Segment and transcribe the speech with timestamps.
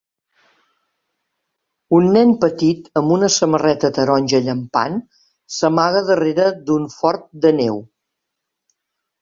[1.97, 4.97] Un nen petit amb una samarreta taronja llampant
[5.59, 7.79] s'amaga darrere d'un fort de neu.